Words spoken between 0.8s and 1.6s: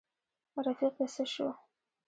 دي څه شو.